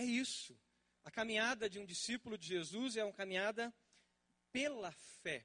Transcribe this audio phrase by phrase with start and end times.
[0.00, 0.58] É isso.
[1.04, 3.70] A caminhada de um discípulo de Jesus é uma caminhada
[4.50, 4.90] pela
[5.22, 5.44] fé.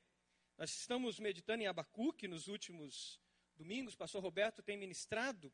[0.57, 3.19] Nós estamos meditando em Abacuque nos últimos
[3.57, 3.95] domingos.
[3.95, 5.53] O pastor Roberto tem ministrado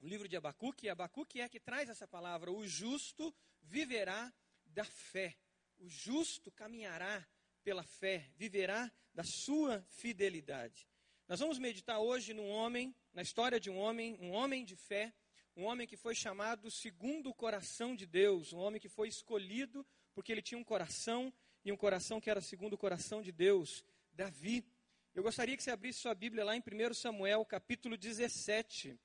[0.00, 0.86] o livro de Abacuque.
[0.86, 4.32] E Abacuque é que traz essa palavra: o justo viverá
[4.64, 5.36] da fé.
[5.80, 7.26] O justo caminhará
[7.64, 10.88] pela fé, viverá da sua fidelidade.
[11.26, 15.12] Nós vamos meditar hoje num homem, na história de um homem, um homem de fé,
[15.56, 19.86] um homem que foi chamado segundo o coração de Deus, um homem que foi escolhido
[20.14, 21.32] porque ele tinha um coração
[21.64, 24.64] e um coração que era segundo o coração de Deus, Davi.
[25.14, 28.98] Eu gostaria que você abrisse sua Bíblia lá em 1 Samuel, capítulo 17.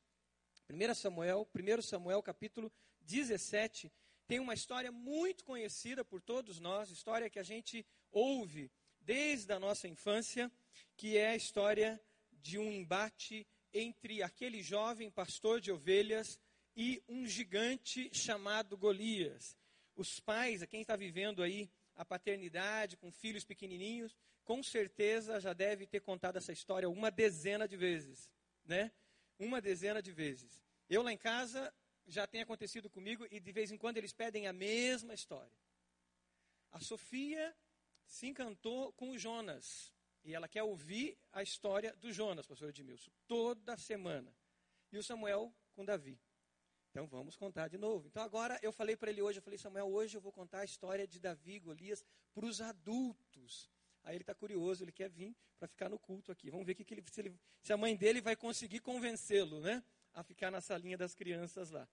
[0.70, 3.92] 1 Samuel, 1 Samuel, capítulo 17,
[4.28, 9.60] tem uma história muito conhecida por todos nós, história que a gente ouve desde a
[9.60, 10.52] nossa infância,
[10.96, 12.00] que é a história
[12.32, 16.40] de um embate entre aquele jovem pastor de ovelhas
[16.76, 19.58] e um gigante chamado Golias.
[19.96, 25.86] Os pais, quem está vivendo aí a paternidade com filhos pequenininhos, com certeza já deve
[25.86, 28.30] ter contado essa história uma dezena de vezes,
[28.66, 28.92] né?
[29.38, 30.64] Uma dezena de vezes.
[30.90, 31.74] Eu lá em casa
[32.08, 35.52] já tem acontecido comigo e de vez em quando eles pedem a mesma história.
[36.72, 37.56] A Sofia
[38.06, 43.12] se encantou com o Jonas e ela quer ouvir a história do Jonas, pastor Edmilson,
[43.28, 44.34] toda semana.
[44.92, 46.20] E o Samuel com Davi.
[46.90, 48.08] Então vamos contar de novo.
[48.08, 50.66] Então agora eu falei para ele hoje, eu falei, Samuel, hoje eu vou contar a
[50.66, 53.70] história de Davi e Golias para os adultos.
[54.04, 56.50] Aí ele está curioso, ele quer vir para ficar no culto aqui.
[56.50, 59.84] Vamos ver que que ele, se, ele, se a mãe dele vai conseguir convencê-lo, né?
[60.14, 61.88] A ficar na salinha das crianças lá.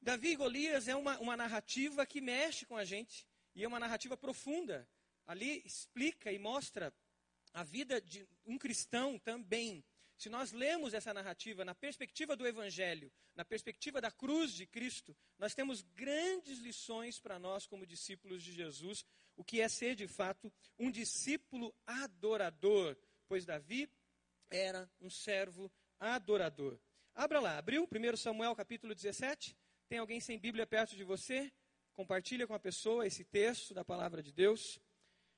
[0.00, 3.80] Davi e Golias é uma, uma narrativa que mexe com a gente e é uma
[3.80, 4.88] narrativa profunda.
[5.26, 6.94] Ali explica e mostra
[7.54, 9.82] a vida de um cristão também
[10.16, 15.16] se nós lemos essa narrativa na perspectiva do Evangelho, na perspectiva da cruz de Cristo,
[15.38, 19.04] nós temos grandes lições para nós, como discípulos de Jesus,
[19.36, 23.90] o que é ser de fato um discípulo adorador, pois Davi
[24.48, 26.78] era um servo adorador.
[27.14, 29.56] Abra lá, abriu 1 Samuel capítulo 17.
[29.88, 31.52] Tem alguém sem Bíblia perto de você?
[31.92, 34.80] Compartilha com a pessoa esse texto da palavra de Deus.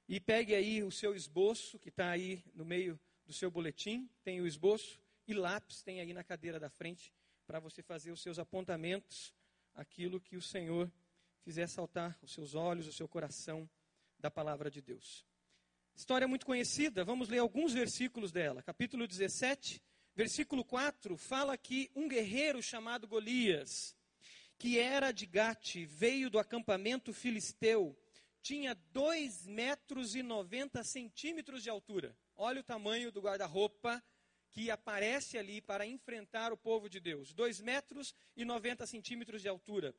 [0.09, 4.41] E pegue aí o seu esboço, que está aí no meio do seu boletim, tem
[4.41, 7.13] o esboço, e lápis tem aí na cadeira da frente,
[7.45, 9.35] para você fazer os seus apontamentos,
[9.75, 10.91] aquilo que o Senhor
[11.43, 13.69] fizer saltar os seus olhos, o seu coração
[14.19, 15.27] da palavra de Deus.
[15.95, 18.63] História muito conhecida, vamos ler alguns versículos dela.
[18.63, 19.83] Capítulo 17,
[20.15, 23.97] versículo 4, fala que um guerreiro chamado Golias,
[24.59, 27.97] que era de Gate, veio do acampamento filisteu,
[28.47, 32.17] tinha 2 metros e 90 centímetros de altura.
[32.37, 34.01] Olha o tamanho do guarda-roupa
[34.51, 37.33] que aparece ali para enfrentar o povo de Deus.
[37.33, 39.93] 2 metros e 90 centímetros de altura.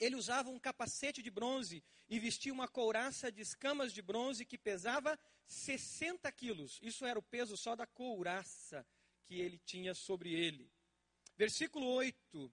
[0.00, 4.58] Ele usava um capacete de bronze e vestia uma couraça de escamas de bronze que
[4.58, 5.16] pesava
[5.46, 6.80] 60 quilos.
[6.82, 8.84] Isso era o peso só da couraça
[9.22, 10.68] que ele tinha sobre ele.
[11.36, 12.52] Versículo 8: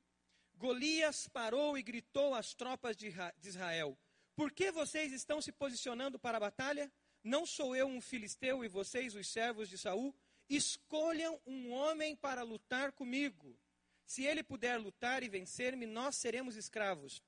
[0.53, 3.11] Golias parou e gritou às tropas de
[3.41, 3.97] Israel:
[4.35, 6.91] Por que vocês estão se posicionando para a batalha?
[7.23, 10.15] Não sou eu um filisteu e vocês, os servos de Saul?
[10.49, 13.57] Escolham um homem para lutar comigo.
[14.05, 17.21] Se ele puder lutar e vencer-me, nós seremos escravos.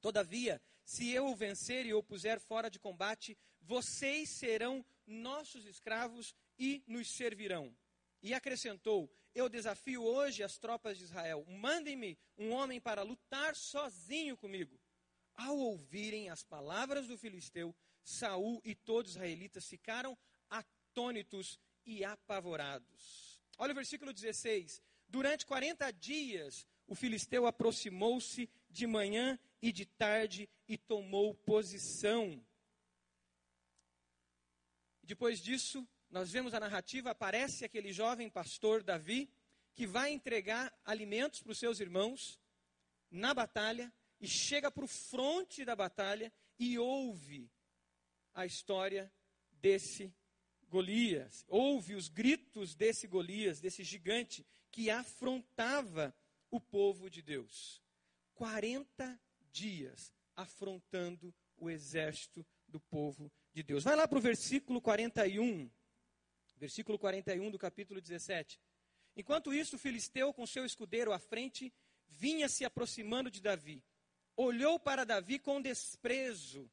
[0.00, 6.34] Todavia, se eu o vencer e o puser fora de combate, vocês serão nossos escravos
[6.58, 7.74] e nos servirão.
[8.22, 11.44] E acrescentou: Eu desafio hoje as tropas de Israel.
[11.48, 14.81] Mandem-me um homem para lutar sozinho comigo.
[15.36, 20.16] Ao ouvirem as palavras do filisteu, Saul e todos os israelitas ficaram
[20.48, 23.40] atônitos e apavorados.
[23.58, 24.82] Olha o versículo 16.
[25.08, 32.44] Durante 40 dias, o filisteu aproximou-se de manhã e de tarde e tomou posição.
[35.02, 39.30] Depois disso, nós vemos a narrativa, aparece aquele jovem pastor Davi,
[39.74, 42.38] que vai entregar alimentos para os seus irmãos
[43.10, 47.50] na batalha, e chega para o fronte da batalha e ouve
[48.32, 49.12] a história
[49.60, 50.14] desse
[50.68, 56.14] Golias, ouve os gritos desse Golias, desse gigante que afrontava
[56.50, 57.82] o povo de Deus.
[58.34, 59.20] 40
[59.50, 63.84] dias afrontando o exército do povo de Deus.
[63.84, 65.70] Vai lá para o versículo 41.
[66.56, 68.58] Versículo 41 do capítulo 17.
[69.16, 71.72] Enquanto isso, o filisteu, com seu escudeiro à frente,
[72.08, 73.82] vinha se aproximando de Davi.
[74.36, 76.70] Olhou para Davi com desprezo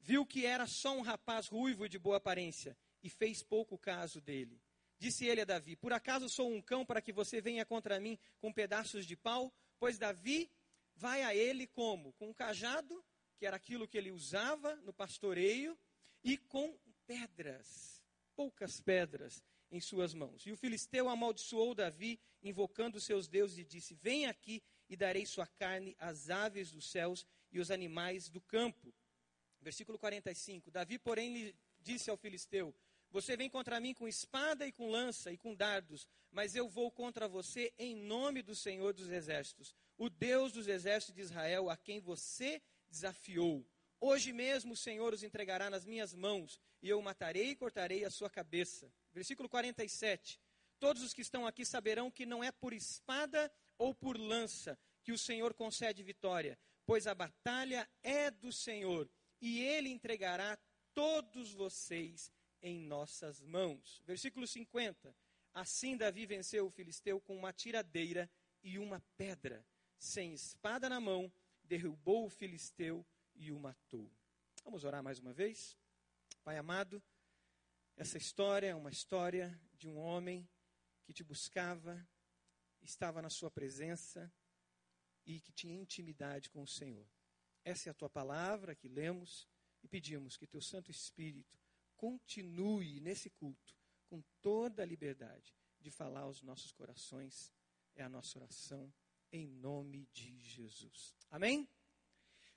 [0.00, 4.20] viu que era só um rapaz ruivo e de boa aparência e fez pouco caso
[4.20, 4.60] dele.
[4.98, 8.18] Disse ele a Davi: Por acaso sou um cão para que você venha contra mim
[8.38, 9.52] com pedaços de pau?
[9.78, 10.50] Pois Davi
[10.94, 12.12] vai a ele como?
[12.14, 13.02] Com um cajado,
[13.38, 15.78] que era aquilo que ele usava no pastoreio,
[16.22, 18.02] e com pedras,
[18.36, 20.44] poucas pedras em suas mãos.
[20.44, 25.46] E o filisteu amaldiçoou Davi, invocando seus deuses, e disse: Vem aqui e darei sua
[25.46, 28.92] carne às aves dos céus e os animais do campo.
[29.60, 30.70] Versículo 45.
[30.70, 32.74] Davi, porém, lhe disse ao filisteu:
[33.10, 36.90] Você vem contra mim com espada e com lança e com dardos, mas eu vou
[36.90, 41.76] contra você em nome do Senhor dos Exércitos, o Deus dos Exércitos de Israel, a
[41.76, 42.60] quem você
[42.90, 43.64] desafiou.
[44.00, 48.04] Hoje mesmo o Senhor os entregará nas minhas mãos, e eu o matarei e cortarei
[48.04, 48.90] a sua cabeça.
[49.12, 50.40] Versículo 47.
[50.78, 55.10] Todos os que estão aqui saberão que não é por espada ou por lança que
[55.10, 59.10] o Senhor concede vitória, pois a batalha é do Senhor,
[59.40, 60.58] e ele entregará
[60.92, 62.30] todos vocês
[62.60, 64.02] em nossas mãos.
[64.04, 65.16] Versículo 50.
[65.54, 68.30] Assim Davi venceu o filisteu com uma tiradeira
[68.62, 69.64] e uma pedra.
[69.98, 71.32] Sem espada na mão,
[71.64, 73.04] derrubou o filisteu
[73.34, 74.12] e o matou.
[74.62, 75.74] Vamos orar mais uma vez?
[76.44, 77.02] Pai amado,
[77.96, 80.46] essa história é uma história de um homem
[81.02, 82.06] que te buscava,
[82.82, 84.32] estava na sua presença
[85.26, 87.06] e que tinha intimidade com o Senhor.
[87.64, 89.48] Essa é a tua palavra que lemos
[89.82, 91.58] e pedimos que teu Santo Espírito
[91.96, 93.76] continue nesse culto
[94.08, 97.52] com toda a liberdade de falar aos nossos corações.
[97.94, 98.92] É a nossa oração
[99.32, 101.14] em nome de Jesus.
[101.30, 101.68] Amém?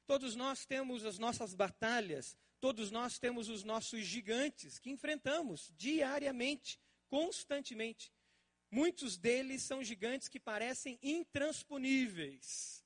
[0.05, 6.79] Todos nós temos as nossas batalhas, todos nós temos os nossos gigantes que enfrentamos diariamente,
[7.07, 8.11] constantemente.
[8.73, 12.83] Muitos deles são gigantes que parecem intransponíveis.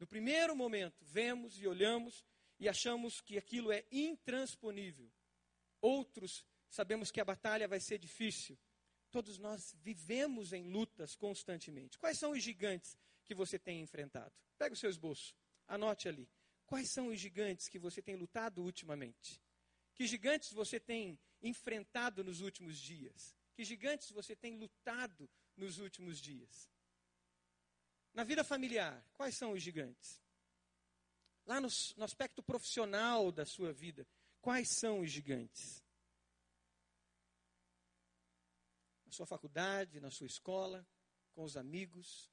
[0.00, 2.26] No primeiro momento, vemos e olhamos
[2.58, 5.08] e achamos que aquilo é intransponível.
[5.80, 8.58] Outros sabemos que a batalha vai ser difícil.
[9.12, 12.00] Todos nós vivemos em lutas constantemente.
[12.00, 14.34] Quais são os gigantes que você tem enfrentado?
[14.58, 15.36] Pega o seu esboço,
[15.68, 16.28] anote ali.
[16.66, 19.40] Quais são os gigantes que você tem lutado ultimamente?
[19.94, 23.40] Que gigantes você tem enfrentado nos últimos dias?
[23.62, 26.68] Que gigantes você tem lutado nos últimos dias?
[28.12, 30.20] Na vida familiar, quais são os gigantes?
[31.46, 34.04] Lá no, no aspecto profissional da sua vida,
[34.40, 35.80] quais são os gigantes?
[39.06, 40.84] Na sua faculdade, na sua escola,
[41.32, 42.32] com os amigos,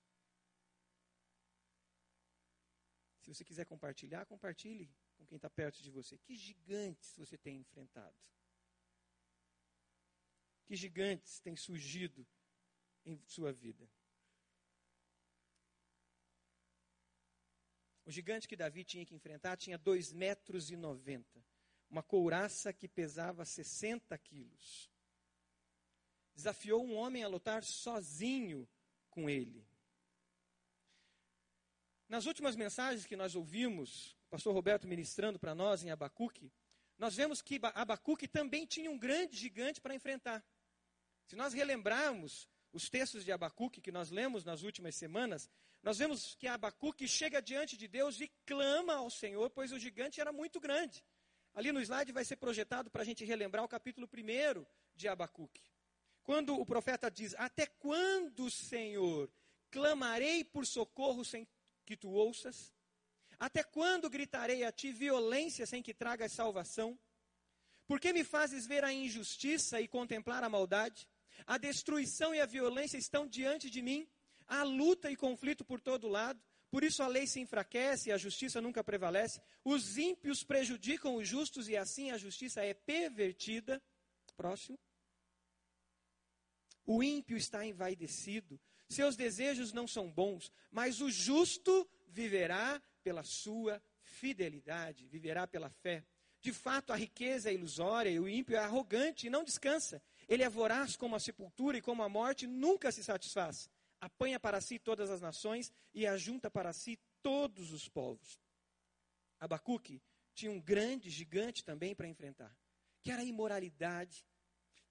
[3.21, 6.17] Se você quiser compartilhar, compartilhe com quem está perto de você.
[6.17, 8.17] Que gigantes você tem enfrentado?
[10.69, 12.27] Que gigantes têm surgido
[13.03, 13.89] em sua vida?
[18.05, 21.43] O gigante que Davi tinha que enfrentar tinha 2 metros e 90.
[21.89, 24.91] Uma couraça que pesava 60 quilos.
[26.35, 28.69] Desafiou um homem a lutar sozinho
[29.09, 29.67] com ele.
[32.07, 36.53] Nas últimas mensagens que nós ouvimos, o pastor Roberto ministrando para nós em Abacuque,
[36.95, 40.45] nós vemos que Abacuque também tinha um grande gigante para enfrentar.
[41.29, 45.47] Se nós relembrarmos os textos de Abacuque que nós lemos nas últimas semanas,
[45.83, 50.19] nós vemos que Abacuque chega diante de Deus e clama ao Senhor, pois o gigante
[50.19, 51.05] era muito grande.
[51.53, 54.65] Ali no slide vai ser projetado para a gente relembrar o capítulo 1
[54.95, 55.61] de Abacuque.
[56.23, 59.31] Quando o profeta diz: Até quando, Senhor,
[59.69, 61.47] clamarei por socorro sem
[61.85, 62.73] que tu ouças?
[63.37, 66.97] Até quando gritarei a ti violência sem que tragas salvação?
[67.85, 71.07] Por que me fazes ver a injustiça e contemplar a maldade?
[71.45, 74.07] A destruição e a violência estão diante de mim,
[74.47, 76.41] há luta e conflito por todo lado.
[76.69, 79.41] Por isso a lei se enfraquece e a justiça nunca prevalece.
[79.63, 83.81] Os ímpios prejudicam os justos e assim a justiça é pervertida.
[84.37, 84.77] Próximo.
[86.85, 93.81] O ímpio está envaidecido, seus desejos não são bons, mas o justo viverá pela sua
[94.01, 96.03] fidelidade, viverá pela fé.
[96.41, 100.01] De fato, a riqueza é ilusória e o ímpio é arrogante e não descansa.
[100.29, 103.67] Ele é voraz como a sepultura e como a morte, nunca se satisfaz.
[103.99, 108.39] Apanha para si todas as nações e ajunta para si todos os povos.
[109.39, 109.99] Abacuque
[110.35, 112.55] tinha um grande gigante também para enfrentar,
[113.01, 114.23] que era a imoralidade,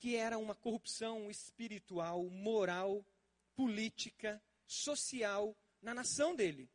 [0.00, 3.07] que era uma corrupção espiritual, moral,
[3.54, 6.68] política, social na nação dele.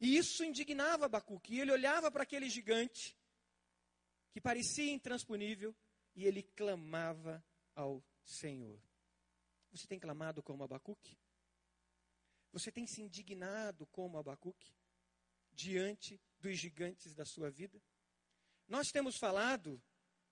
[0.00, 1.54] E isso indignava Abacuque.
[1.54, 3.14] E ele olhava para aquele gigante,
[4.32, 5.74] que parecia intransponível,
[6.14, 7.44] e ele clamava
[7.78, 8.82] ao Senhor.
[9.70, 11.16] Você tem clamado como Abacuque?
[12.50, 14.74] Você tem se indignado como Abacuque
[15.52, 17.80] diante dos gigantes da sua vida?
[18.66, 19.80] Nós temos falado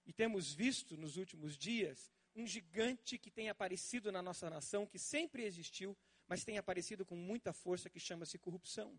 [0.04, 4.98] e temos visto nos últimos dias um gigante que tem aparecido na nossa nação, que
[4.98, 8.98] sempre existiu, mas tem aparecido com muita força, que chama-se corrupção.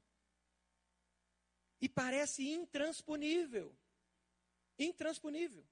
[1.79, 3.77] e parece intransponível.
[4.79, 5.63] Intransponível.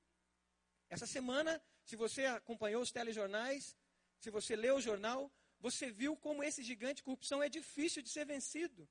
[0.88, 3.78] Essa semana, se você acompanhou os telejornais,
[4.20, 8.10] se você leu o jornal, você viu como esse gigante de corrupção é difícil de
[8.10, 8.90] ser vencido.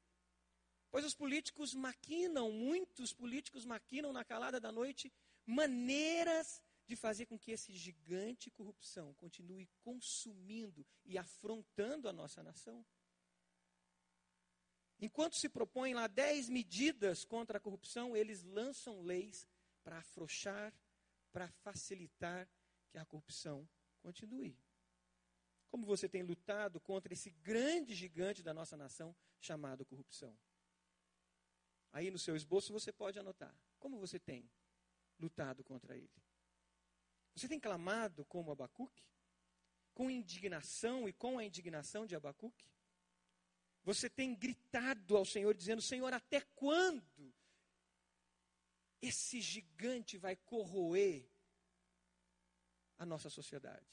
[0.90, 5.12] Pois os políticos maquinam, muitos políticos maquinam na calada da noite
[5.44, 12.86] maneiras de fazer com que esse gigante corrupção continue consumindo e afrontando a nossa nação.
[15.00, 19.48] Enquanto se propõem lá dez medidas contra a corrupção, eles lançam leis
[19.82, 20.72] para afrouxar,
[21.32, 22.48] para facilitar
[22.94, 24.56] que a corrupção continue.
[25.68, 30.38] Como você tem lutado contra esse grande gigante da nossa nação chamado corrupção?
[31.92, 33.52] Aí no seu esboço você pode anotar.
[33.80, 34.48] Como você tem
[35.18, 36.22] lutado contra ele?
[37.34, 39.02] Você tem clamado como Abacuque?
[39.92, 42.70] Com indignação e com a indignação de Abacuque?
[43.82, 47.34] Você tem gritado ao Senhor, dizendo: Senhor, até quando
[49.02, 51.33] esse gigante vai corroer
[52.98, 53.86] a nossa sociedade?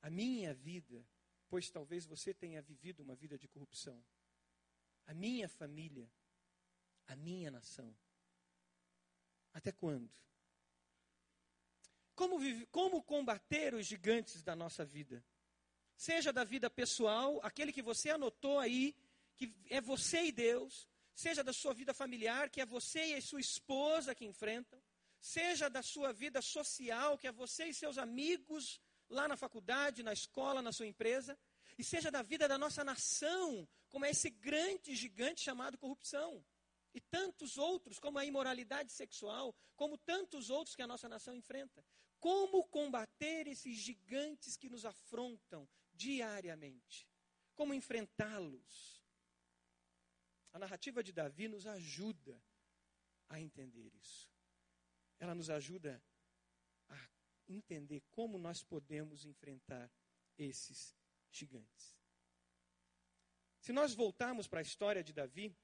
[0.00, 1.06] A minha vida,
[1.48, 4.02] pois talvez você tenha vivido uma vida de corrupção.
[5.06, 6.10] A minha família,
[7.06, 7.94] a minha nação.
[9.52, 10.10] Até quando?
[12.14, 15.24] Como, vive, como combater os gigantes da nossa vida?
[15.96, 18.96] Seja da vida pessoal, aquele que você anotou aí,
[19.36, 23.22] que é você e Deus, seja da sua vida familiar, que é você e a
[23.22, 24.82] sua esposa que enfrentam,
[25.22, 30.12] seja da sua vida social, que é você e seus amigos lá na faculdade, na
[30.12, 31.38] escola, na sua empresa,
[31.78, 36.44] e seja da vida da nossa nação, como é esse grande gigante chamado corrupção.
[36.92, 41.84] E tantos outros, como a imoralidade sexual, como tantos outros que a nossa nação enfrenta.
[42.18, 47.08] Como combater esses gigantes que nos afrontam diariamente?
[47.54, 49.00] Como enfrentá-los?
[50.52, 52.42] A narrativa de Davi nos ajuda
[53.28, 54.31] a entender isso.
[55.22, 56.02] Ela nos ajuda
[56.88, 56.98] a
[57.48, 59.88] entender como nós podemos enfrentar
[60.36, 60.96] esses
[61.30, 61.96] gigantes.
[63.60, 65.56] Se nós voltarmos para a história de Davi,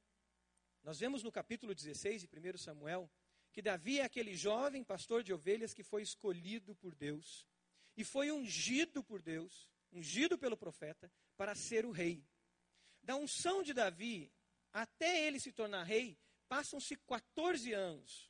[0.84, 3.10] nós vemos no capítulo 16 de 1 Samuel
[3.50, 7.44] que Davi é aquele jovem pastor de ovelhas que foi escolhido por Deus
[7.96, 12.24] e foi ungido por Deus, ungido pelo profeta, para ser o rei.
[13.02, 14.32] Da unção de Davi
[14.72, 16.16] até ele se tornar rei,
[16.48, 18.27] passam-se 14 anos.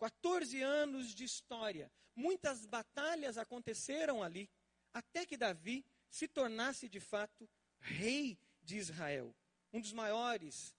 [0.00, 1.92] 14 anos de história.
[2.16, 4.48] Muitas batalhas aconteceram ali,
[4.94, 7.46] até que Davi se tornasse de fato
[7.78, 9.36] rei de Israel.
[9.70, 10.74] Um dos maiores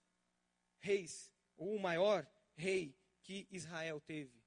[0.79, 4.43] reis, ou o maior rei que Israel teve.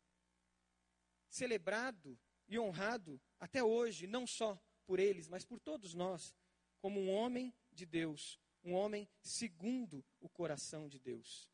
[1.29, 6.35] Celebrado e honrado até hoje, não só por eles, mas por todos nós,
[6.81, 11.49] como um homem de Deus, um homem segundo o coração de Deus.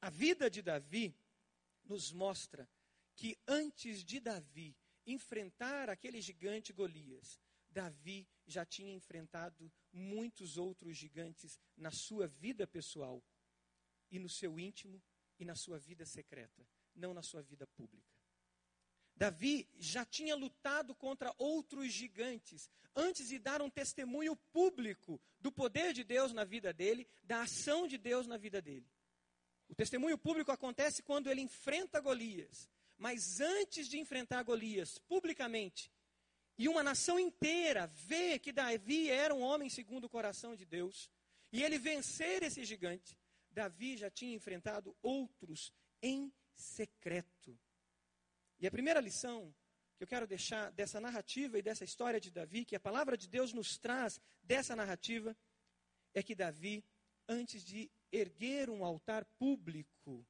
[0.00, 1.14] A vida de Davi
[1.90, 2.70] nos mostra
[3.16, 11.58] que antes de Davi enfrentar aquele gigante Golias, Davi já tinha enfrentado muitos outros gigantes
[11.76, 13.20] na sua vida pessoal
[14.08, 15.02] e no seu íntimo
[15.36, 18.08] e na sua vida secreta, não na sua vida pública.
[19.16, 25.92] Davi já tinha lutado contra outros gigantes antes de dar um testemunho público do poder
[25.92, 28.88] de Deus na vida dele, da ação de Deus na vida dele.
[29.70, 35.92] O testemunho público acontece quando ele enfrenta Golias, mas antes de enfrentar Golias publicamente,
[36.58, 41.08] e uma nação inteira vê que Davi era um homem segundo o coração de Deus,
[41.52, 43.16] e ele vencer esse gigante,
[43.48, 45.72] Davi já tinha enfrentado outros
[46.02, 47.58] em secreto.
[48.58, 49.54] E a primeira lição
[49.96, 53.28] que eu quero deixar dessa narrativa e dessa história de Davi, que a palavra de
[53.28, 55.36] Deus nos traz dessa narrativa,
[56.12, 56.84] é que Davi,
[57.28, 60.26] antes de erguer um altar público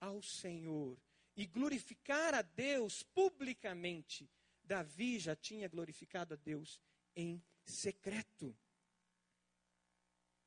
[0.00, 0.98] ao Senhor
[1.36, 4.30] e glorificar a Deus publicamente,
[4.62, 6.80] Davi já tinha glorificado a Deus
[7.14, 8.56] em secreto.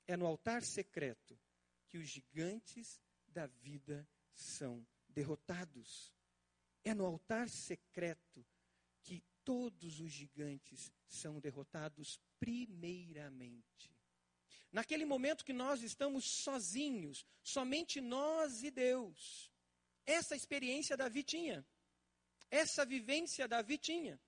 [0.08, 1.40] É no altar secreto
[1.88, 6.14] que os gigantes da vida são derrotados.
[6.84, 8.46] É no altar secreto
[9.04, 13.99] que todos os gigantes são derrotados primeiramente.
[14.72, 19.52] Naquele momento que nós estamos sozinhos, somente nós e Deus.
[20.06, 21.66] Essa experiência Davi tinha.
[22.52, 24.20] Essa vivência Davi tinha.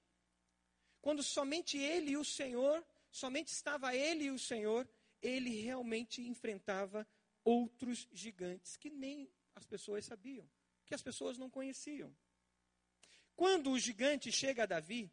[1.00, 4.88] Quando somente ele e o Senhor, somente estava ele e o Senhor,
[5.22, 7.08] ele realmente enfrentava
[7.44, 10.50] outros gigantes que nem as pessoas sabiam,
[10.86, 12.16] que as pessoas não conheciam.
[13.36, 15.12] Quando o gigante chega a Davi,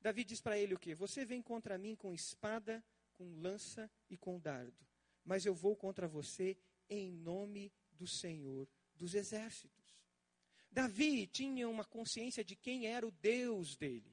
[0.00, 0.94] Davi diz para ele o quê?
[0.94, 2.84] Você vem contra mim com espada,
[3.22, 4.84] com lança e com dardo,
[5.24, 6.58] mas eu vou contra você
[6.90, 9.96] em nome do Senhor dos exércitos.
[10.70, 14.12] Davi tinha uma consciência de quem era o Deus dele.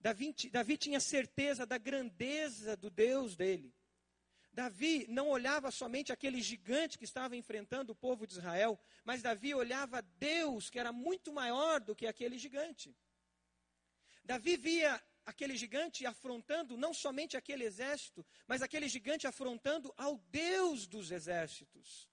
[0.00, 3.74] Davi, Davi tinha certeza da grandeza do Deus dele.
[4.52, 9.54] Davi não olhava somente aquele gigante que estava enfrentando o povo de Israel, mas Davi
[9.54, 12.96] olhava Deus, que era muito maior do que aquele gigante.
[14.24, 20.86] Davi via aquele gigante afrontando não somente aquele exército, mas aquele gigante afrontando ao Deus
[20.86, 22.08] dos exércitos.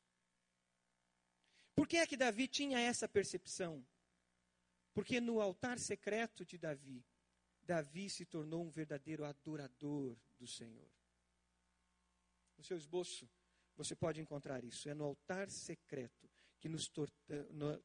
[1.75, 3.85] Por que é que Davi tinha essa percepção?
[4.93, 7.05] Porque no altar secreto de Davi,
[7.61, 10.89] Davi se tornou um verdadeiro adorador do Senhor.
[12.57, 13.29] No seu esboço,
[13.75, 14.89] você pode encontrar isso.
[14.89, 16.29] É no altar secreto
[16.59, 17.11] que nos, tor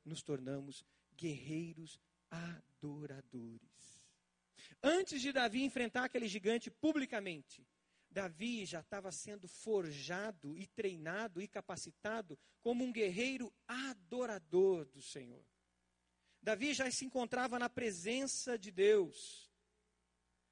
[0.05, 0.85] nos tornamos
[1.17, 1.99] guerreiros
[2.31, 3.98] adoradores.
[4.83, 7.67] Antes de Davi enfrentar aquele gigante publicamente,
[8.11, 15.45] Davi já estava sendo forjado e treinado e capacitado como um guerreiro adorador do Senhor.
[16.43, 19.49] Davi já se encontrava na presença de Deus.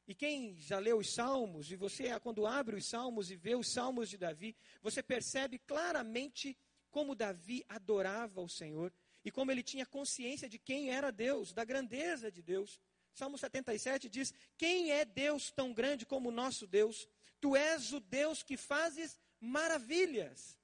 [0.07, 3.73] E quem já leu os Salmos, e você, quando abre os Salmos e vê os
[3.73, 6.57] Salmos de Davi, você percebe claramente
[6.91, 8.93] como Davi adorava o Senhor
[9.25, 12.81] e como ele tinha consciência de quem era Deus, da grandeza de Deus.
[13.17, 17.09] Salmo 77 diz: Quem é Deus tão grande como o nosso Deus?
[17.41, 20.55] Tu és o Deus que fazes maravilhas.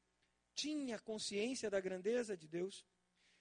[0.54, 2.84] Tinha consciência da grandeza de Deus.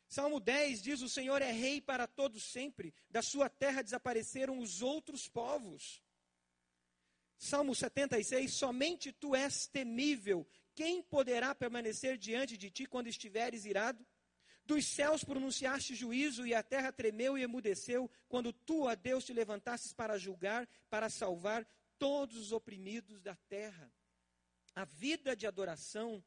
[0.07, 4.81] Salmo 10 diz: O Senhor é rei para todos sempre, da sua terra desapareceram os
[4.81, 6.01] outros povos.
[7.37, 14.07] Salmo 76: Somente tu és temível, quem poderá permanecer diante de ti quando estiveres irado?
[14.65, 19.33] Dos céus pronunciaste juízo e a terra tremeu e emudeceu, quando tu, a Deus, te
[19.33, 23.91] levantasses para julgar, para salvar todos os oprimidos da terra.
[24.73, 26.23] A vida de adoração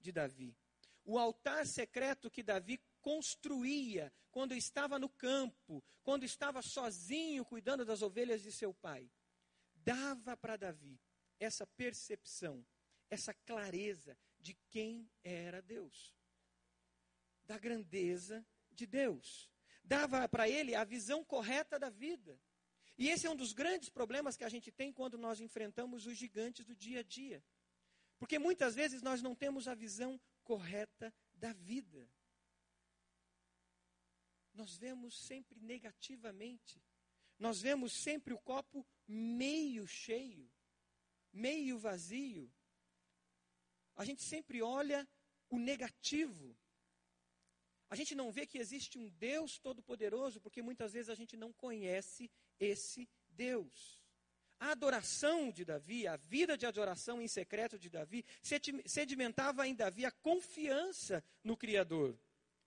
[0.00, 0.56] de Davi.
[1.04, 8.02] O altar secreto que Davi construía quando estava no campo, quando estava sozinho cuidando das
[8.02, 9.10] ovelhas de seu pai.
[9.74, 10.98] Dava para Davi
[11.38, 12.64] essa percepção,
[13.10, 16.14] essa clareza de quem era Deus,
[17.46, 19.50] da grandeza de Deus.
[19.84, 22.40] Dava para ele a visão correta da vida.
[22.96, 26.16] E esse é um dos grandes problemas que a gente tem quando nós enfrentamos os
[26.16, 27.42] gigantes do dia a dia.
[28.18, 32.08] Porque muitas vezes nós não temos a visão correta da vida
[34.54, 36.82] nós vemos sempre negativamente.
[37.38, 40.50] Nós vemos sempre o copo meio cheio,
[41.32, 42.52] meio vazio.
[43.96, 45.08] A gente sempre olha
[45.48, 46.56] o negativo.
[47.92, 51.52] A gente não vê que existe um Deus todo-poderoso, porque muitas vezes a gente não
[51.52, 54.00] conhece esse Deus.
[54.58, 58.24] A adoração de Davi, a vida de adoração em secreto de Davi,
[58.86, 62.18] sedimentava em Davi a confiança no Criador.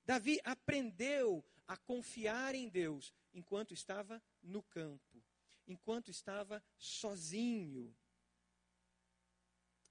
[0.05, 5.23] Davi aprendeu a confiar em Deus enquanto estava no campo,
[5.65, 7.97] enquanto estava sozinho.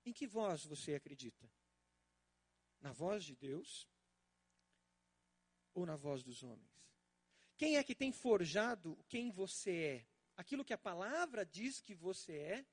[0.05, 1.51] Em que voz você acredita?
[2.81, 3.93] Na voz de Deus
[5.75, 6.73] ou na voz dos homens?
[7.57, 10.07] Quem é que tem forjado quem você é?
[10.37, 12.67] Aquilo que a palavra diz que você é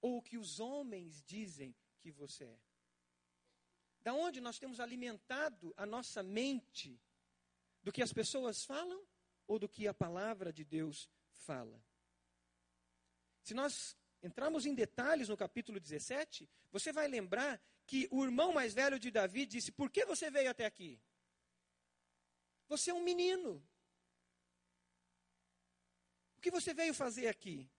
[0.00, 2.60] ou o que os homens dizem que você é?
[4.00, 7.00] Da onde nós temos alimentado a nossa mente
[7.82, 9.06] do que as pessoas falam
[9.46, 11.80] ou do que a palavra de Deus fala?
[13.42, 18.74] Se nós entrarmos em detalhes no capítulo 17, você vai lembrar que o irmão mais
[18.74, 21.00] velho de Davi disse: Por que você veio até aqui?
[22.72, 23.62] Você é um menino.
[26.38, 27.70] O que você veio fazer aqui?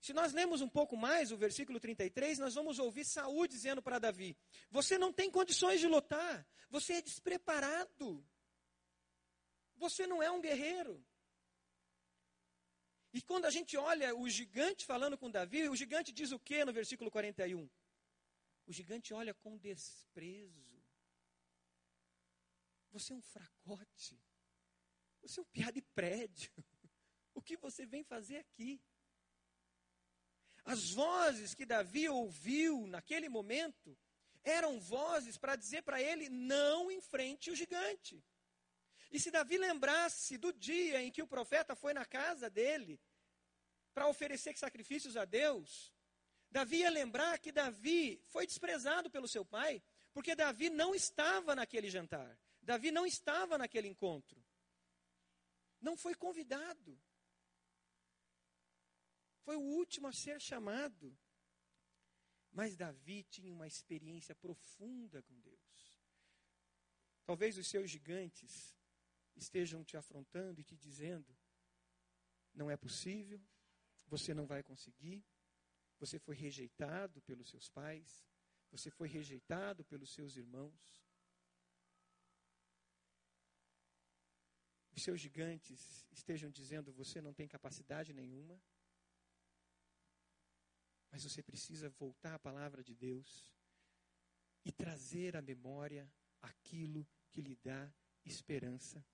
[0.00, 3.98] Se nós lemos um pouco mais o versículo 33, nós vamos ouvir Saúl dizendo para
[3.98, 4.38] Davi:
[4.70, 8.24] Você não tem condições de lutar, você é despreparado.
[9.74, 11.04] Você não é um guerreiro.
[13.12, 16.64] E quando a gente olha o gigante falando com Davi, o gigante diz o que
[16.64, 17.68] no versículo 41?
[18.68, 20.80] O gigante olha com desprezo.
[22.92, 24.27] Você é um fracote.
[25.22, 26.52] É um piada de prédio.
[27.34, 28.82] O que você vem fazer aqui?
[30.64, 33.96] As vozes que Davi ouviu naquele momento
[34.42, 38.20] eram vozes para dizer para ele: não enfrente o gigante.
[39.10, 43.00] E se Davi lembrasse do dia em que o profeta foi na casa dele
[43.94, 45.92] para oferecer sacrifícios a Deus,
[46.50, 51.88] Davi ia lembrar que Davi foi desprezado pelo seu pai, porque Davi não estava naquele
[51.88, 52.38] jantar.
[52.60, 54.44] Davi não estava naquele encontro.
[55.80, 56.98] Não foi convidado.
[59.42, 61.16] Foi o último a ser chamado.
[62.50, 65.98] Mas Davi tinha uma experiência profunda com Deus.
[67.24, 68.74] Talvez os seus gigantes
[69.36, 71.36] estejam te afrontando e te dizendo:
[72.54, 73.40] não é possível,
[74.06, 75.24] você não vai conseguir,
[75.98, 78.26] você foi rejeitado pelos seus pais,
[78.70, 81.07] você foi rejeitado pelos seus irmãos.
[84.98, 88.60] Os seus gigantes estejam dizendo: você não tem capacidade nenhuma,
[91.08, 93.54] mas você precisa voltar à palavra de Deus
[94.64, 99.06] e trazer à memória aquilo que lhe dá esperança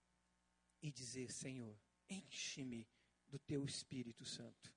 [0.81, 2.89] e dizer: Senhor, enche-me
[3.29, 4.75] do teu Espírito Santo,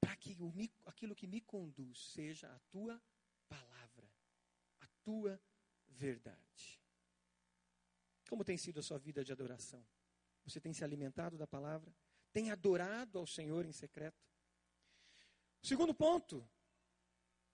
[0.00, 0.54] para que o,
[0.86, 3.02] aquilo que me conduz seja a tua
[3.48, 4.08] palavra,
[4.78, 5.42] a tua
[5.88, 6.81] verdade.
[8.32, 9.86] Como tem sido a sua vida de adoração?
[10.46, 11.94] Você tem se alimentado da palavra?
[12.32, 14.26] Tem adorado ao Senhor em secreto?
[15.62, 16.42] Segundo ponto,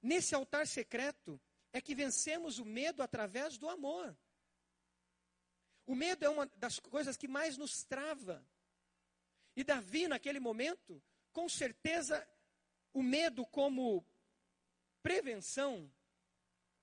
[0.01, 1.41] nesse altar secreto
[1.73, 4.17] é que vencemos o medo através do amor.
[5.85, 8.49] O medo é uma das coisas que mais nos trava.
[9.57, 12.25] E Davi, naquele momento, com certeza,
[12.93, 14.07] o medo como
[15.03, 15.93] prevenção,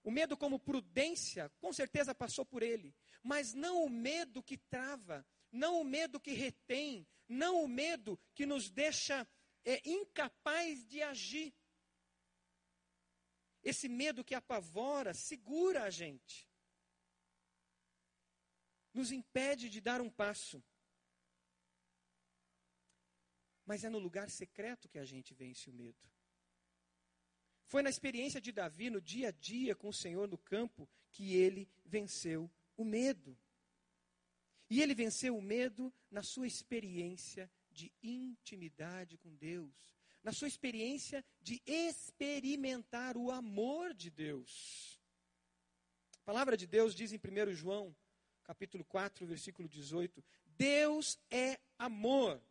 [0.04, 2.94] o medo como prudência, com certeza passou por ele.
[3.26, 8.46] Mas não o medo que trava, não o medo que retém, não o medo que
[8.46, 9.28] nos deixa
[9.64, 11.52] é, incapaz de agir.
[13.64, 16.48] Esse medo que apavora, segura a gente
[18.94, 20.64] nos impede de dar um passo.
[23.66, 26.00] Mas é no lugar secreto que a gente vence o medo.
[27.64, 31.34] Foi na experiência de Davi, no dia a dia com o Senhor no campo, que
[31.34, 33.38] ele venceu o medo.
[34.70, 39.74] E ele venceu o medo na sua experiência de intimidade com Deus,
[40.24, 45.00] na sua experiência de experimentar o amor de Deus.
[46.22, 47.96] A palavra de Deus diz em 1 João
[48.46, 52.42] capítulo 4, versículo 18: Deus é amor.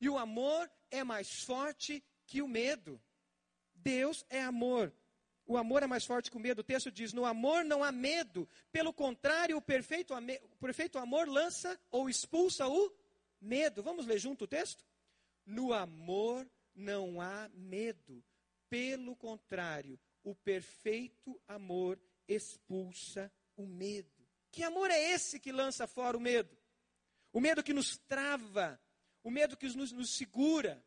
[0.00, 3.02] E o amor é mais forte que o medo.
[3.74, 4.92] Deus é amor.
[5.46, 6.60] O amor é mais forte que o medo.
[6.60, 8.48] O texto diz: No amor não há medo.
[8.72, 12.92] Pelo contrário, o perfeito, o perfeito amor lança ou expulsa o
[13.40, 13.82] medo.
[13.82, 14.84] Vamos ler junto o texto?
[15.44, 18.22] No amor não há medo.
[18.68, 24.10] Pelo contrário, o perfeito amor expulsa o medo.
[24.50, 26.56] Que amor é esse que lança fora o medo?
[27.32, 28.80] O medo que nos trava,
[29.22, 30.82] o medo que nos, nos segura.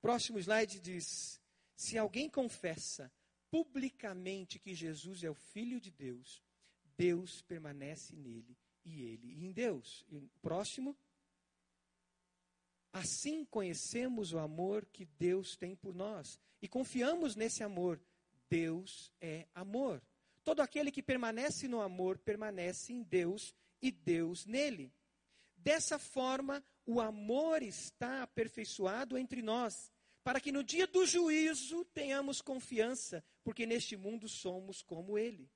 [0.00, 1.41] Próximo slide diz:
[1.82, 3.12] se alguém confessa
[3.50, 6.40] publicamente que Jesus é o Filho de Deus,
[6.96, 10.04] Deus permanece nele e ele em Deus.
[10.08, 10.96] E próximo.
[12.92, 18.00] Assim conhecemos o amor que Deus tem por nós e confiamos nesse amor.
[18.48, 20.00] Deus é amor.
[20.44, 24.94] Todo aquele que permanece no amor permanece em Deus e Deus nele.
[25.56, 29.91] Dessa forma, o amor está aperfeiçoado entre nós,
[30.22, 35.50] para que no dia do juízo tenhamos confiança, porque neste mundo somos como ele.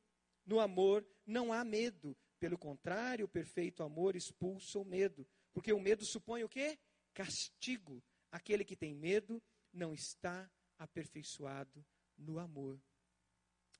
[0.45, 5.81] No amor não há medo, pelo contrário, o perfeito amor expulsa o medo, porque o
[5.81, 6.79] medo supõe o quê?
[7.15, 8.03] Castigo.
[8.31, 11.85] Aquele que tem medo não está aperfeiçoado
[12.17, 12.81] no amor.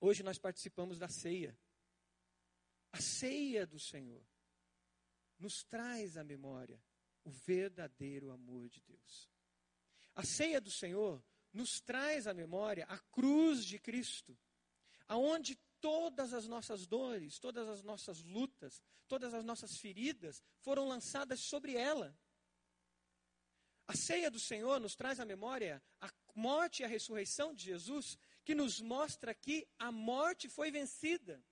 [0.01, 1.59] Hoje nós participamos da ceia.
[2.93, 4.25] A ceia do Senhor
[5.39, 6.83] nos traz à memória
[7.25, 9.36] o verdadeiro amor de Deus.
[10.17, 14.37] A ceia do Senhor nos traz à memória a cruz de Cristo,
[15.07, 21.41] aonde todas as nossas dores, todas as nossas lutas, todas as nossas feridas foram lançadas
[21.41, 22.19] sobre ela.
[23.87, 28.19] A ceia do Senhor nos traz à memória a morte e a ressurreição de Jesus,
[28.45, 31.45] que nos mostra que a morte foi vencida.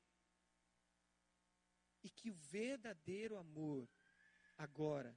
[2.03, 3.88] E que o verdadeiro amor,
[4.59, 5.16] agora,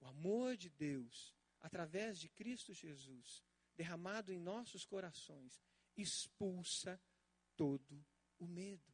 [0.00, 3.42] o amor de Deus, através de Cristo Jesus,
[3.74, 5.64] derramado em nossos corações,
[5.96, 7.00] expulsa
[7.56, 8.04] todo
[8.38, 8.92] o medo.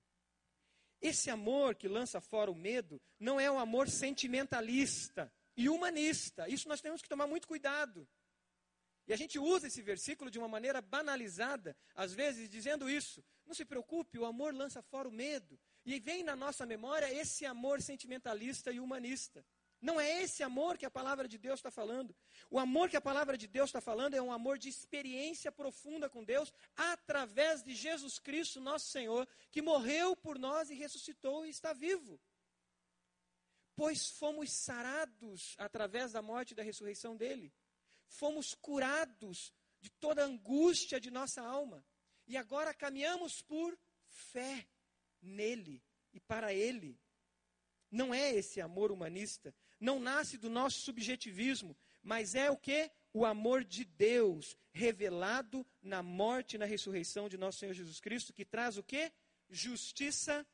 [1.02, 6.48] Esse amor que lança fora o medo não é um amor sentimentalista e humanista.
[6.48, 8.09] Isso nós temos que tomar muito cuidado.
[9.04, 13.24] E a gente usa esse versículo de uma maneira banalizada, às vezes dizendo isso.
[13.44, 15.59] Não se preocupe, o amor lança fora o medo.
[15.85, 19.44] E vem na nossa memória esse amor sentimentalista e humanista.
[19.81, 22.14] Não é esse amor que a palavra de Deus está falando.
[22.51, 26.09] O amor que a palavra de Deus está falando é um amor de experiência profunda
[26.09, 31.51] com Deus, através de Jesus Cristo, nosso Senhor, que morreu por nós e ressuscitou e
[31.51, 32.21] está vivo.
[33.75, 37.53] Pois fomos sarados através da morte e da ressurreição dele
[38.11, 41.85] fomos curados de toda a angústia de nossa alma.
[42.27, 44.66] E agora caminhamos por fé.
[45.23, 45.83] nele
[46.14, 46.99] e para ele.
[47.90, 52.90] Não é esse amor humanista, não nasce do nosso subjetivismo, mas é o que?
[53.12, 58.33] O amor de Deus revelado na morte e na ressurreição de nosso Senhor Jesus Cristo,
[58.33, 59.11] que traz o que?
[59.49, 60.47] Justiça,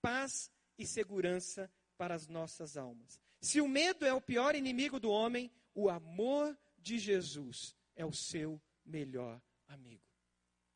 [0.00, 3.20] paz e segurança para as nossas almas.
[3.40, 8.12] Se o medo é o pior inimigo do homem, o amor de Jesus é o
[8.12, 10.02] seu melhor amigo.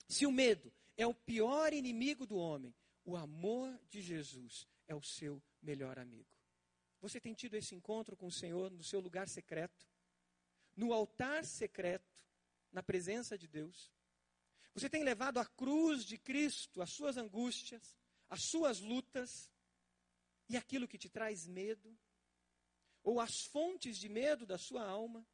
[0.09, 5.03] Se o medo é o pior inimigo do homem, o amor de Jesus é o
[5.03, 6.36] seu melhor amigo.
[7.01, 9.87] Você tem tido esse encontro com o Senhor no seu lugar secreto,
[10.75, 12.17] no altar secreto,
[12.73, 13.93] na presença de Deus?
[14.75, 17.97] Você tem levado a cruz de Cristo, as suas angústias,
[18.29, 19.51] as suas lutas
[20.49, 21.97] e aquilo que te traz medo?
[23.03, 25.27] Ou as fontes de medo da sua alma?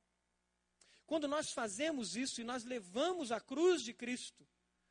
[1.07, 4.47] Quando nós fazemos isso e nós levamos a cruz de Cristo,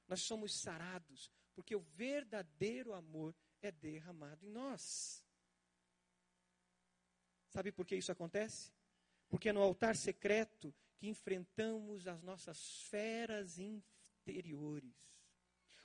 [0.07, 5.20] nós somos sarados, porque o verdadeiro amor é derramado em nós.
[7.51, 8.71] Sabe por que isso acontece?
[9.29, 14.95] Porque é no altar secreto que enfrentamos as nossas feras interiores.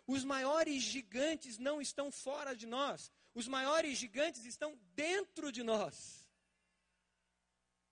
[0.06, 6.24] Os maiores gigantes não estão fora de nós, os maiores gigantes estão dentro de nós.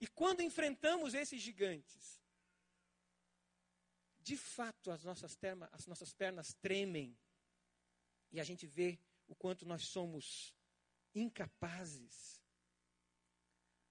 [0.01, 2.21] E quando enfrentamos esses gigantes,
[4.21, 7.19] de fato as nossas, terma, as nossas pernas tremem
[8.31, 10.55] e a gente vê o quanto nós somos
[11.15, 12.44] incapazes.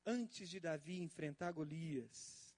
[0.06, 2.54] Antes de Davi enfrentar Golias,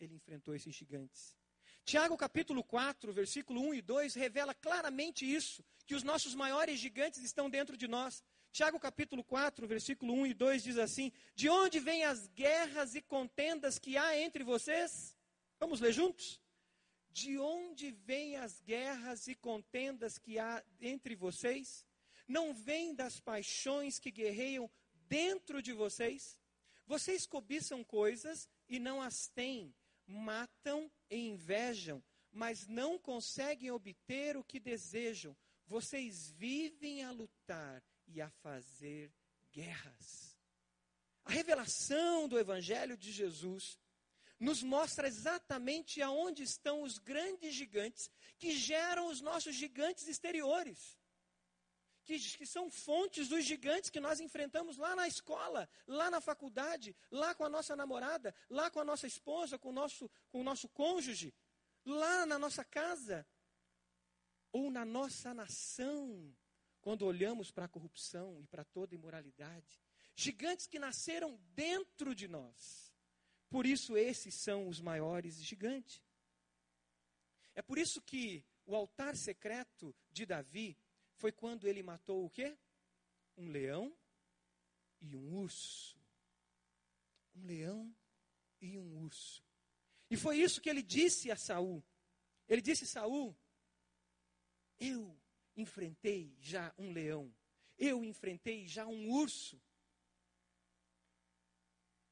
[0.00, 1.36] ele enfrentou esses gigantes.
[1.84, 7.22] Tiago capítulo 4, versículo 1 e 2 revela claramente isso, que os nossos maiores gigantes
[7.22, 8.24] estão dentro de nós.
[8.50, 13.02] Tiago capítulo 4, versículo 1 e 2 diz assim: De onde vêm as guerras e
[13.02, 15.14] contendas que há entre vocês?
[15.60, 16.40] Vamos ler juntos?
[17.10, 21.86] De onde vêm as guerras e contendas que há entre vocês?
[22.26, 24.70] Não vêm das paixões que guerreiam
[25.06, 26.38] dentro de vocês?
[26.86, 29.74] Vocês cobiçam coisas e não as têm,
[30.06, 35.36] matam e invejam, mas não conseguem obter o que desejam.
[35.66, 39.10] Vocês vivem a lutar e a fazer
[39.50, 40.36] guerras.
[41.24, 43.78] A revelação do Evangelho de Jesus
[44.38, 50.98] nos mostra exatamente aonde estão os grandes gigantes que geram os nossos gigantes exteriores.
[52.04, 56.94] Que, que, são fontes dos gigantes que nós enfrentamos lá na escola, lá na faculdade,
[57.10, 60.44] lá com a nossa namorada, lá com a nossa esposa, com o nosso, com o
[60.44, 61.34] nosso cônjuge,
[61.84, 63.26] lá na nossa casa,
[64.52, 66.36] ou na nossa nação,
[66.82, 69.82] quando olhamos para a corrupção e para toda imoralidade.
[70.14, 72.84] Gigantes que nasceram dentro de nós
[73.54, 76.02] por isso, esses são os maiores gigantes.
[77.54, 80.76] É por isso que o altar secreto de Davi
[81.16, 82.56] foi quando ele matou o quê?
[83.36, 83.96] Um leão
[85.00, 85.98] e um urso.
[87.34, 87.94] Um leão
[88.60, 89.42] e um urso.
[90.10, 91.84] E foi isso que ele disse a Saul.
[92.48, 93.36] Ele disse: Saul,
[94.78, 95.18] eu
[95.56, 97.34] enfrentei já um leão,
[97.78, 99.60] eu enfrentei já um urso.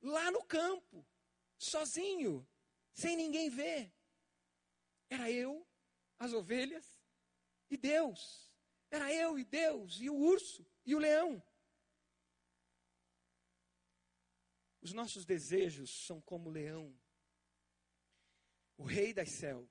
[0.01, 1.07] Lá no campo
[1.57, 2.47] sozinho,
[2.93, 3.93] sem ninguém ver.
[5.09, 5.67] Era eu,
[6.19, 7.01] as ovelhas
[7.71, 8.52] e Deus.
[8.93, 11.43] Era eu e Deus, e o urso e o leão.
[14.81, 16.97] Os nossos desejos são como o leão,
[18.77, 19.69] o rei das selvas.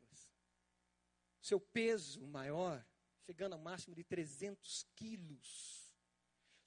[1.40, 2.86] Seu peso maior,
[3.26, 5.82] chegando ao máximo de 300 quilos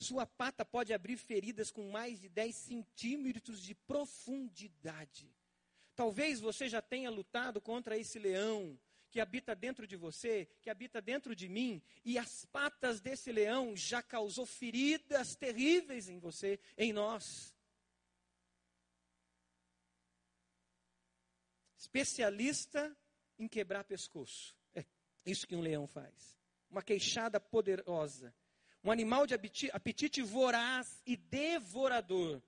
[0.05, 5.35] sua pata pode abrir feridas com mais de 10 centímetros de profundidade.
[5.97, 8.79] Talvez você já tenha lutado contra esse leão
[9.15, 13.77] que habita dentro de você, que habita dentro de mim, e as patas desse leão
[13.77, 17.55] já causou feridas terríveis em você, em nós.
[21.79, 22.93] Especialista
[23.39, 24.57] em quebrar pescoço.
[24.75, 24.85] É
[25.25, 26.37] isso que um leão faz.
[26.69, 28.35] Uma queixada poderosa
[28.83, 29.35] um animal de
[29.73, 32.43] apetite voraz e devorador,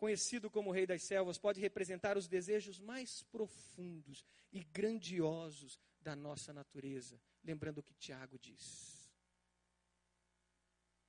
[0.00, 6.54] conhecido como Rei das Selvas, pode representar os desejos mais profundos e grandiosos da nossa
[6.54, 7.20] natureza.
[7.44, 8.64] Lembrando o que Tiago diz.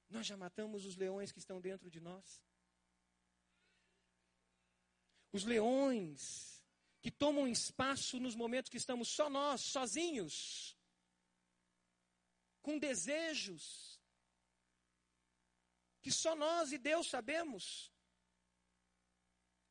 [0.10, 2.44] Nós já matamos os leões que estão dentro de nós.
[5.32, 6.62] Os leões
[7.02, 10.78] que tomam espaço nos momentos que estamos só nós, sozinhos,
[12.62, 14.00] com desejos,
[16.02, 17.91] que só nós e Deus sabemos.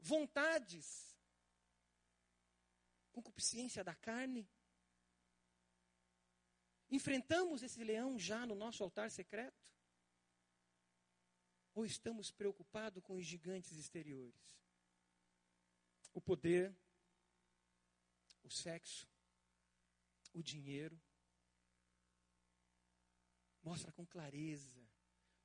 [0.01, 1.15] Vontades,
[3.13, 4.49] concupiscência da carne.
[6.91, 9.71] Enfrentamos esse leão já no nosso altar secreto?
[11.75, 14.59] Ou estamos preocupados com os gigantes exteriores?
[16.13, 16.75] O poder,
[18.43, 19.09] o sexo,
[20.33, 21.01] o dinheiro.
[23.63, 24.81] Mostra com clareza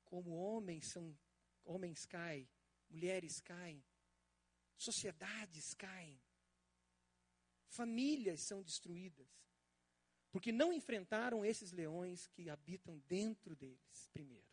[0.06, 1.16] como homens são
[1.64, 2.48] homens caem,
[2.88, 3.84] mulheres caem,
[4.76, 6.20] sociedades caem,
[7.68, 9.28] famílias são destruídas,
[10.30, 14.46] porque não enfrentaram esses leões que habitam dentro deles primeiro.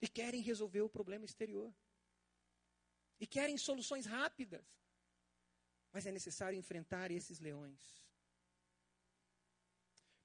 [0.00, 1.74] E querem resolver o problema exterior.
[3.18, 4.66] E querem soluções rápidas.
[5.90, 8.04] Mas é necessário enfrentar esses leões.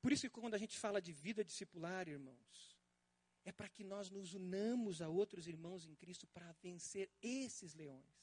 [0.02, 2.78] Por isso que quando a gente fala de vida discipular, irmãos,
[3.46, 8.20] é para que nós nos unamos a outros irmãos em Cristo para vencer esses leões.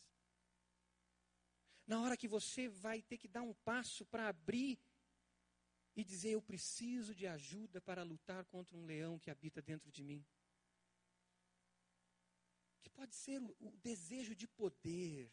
[1.87, 4.79] Na hora que você vai ter que dar um passo para abrir
[5.95, 10.03] e dizer: Eu preciso de ajuda para lutar contra um leão que habita dentro de
[10.03, 10.25] mim.
[12.83, 15.33] Que pode ser o, o desejo de poder,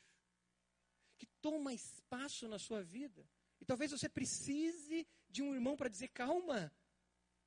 [1.17, 3.27] que toma espaço na sua vida.
[3.59, 6.71] E talvez você precise de um irmão para dizer: calma,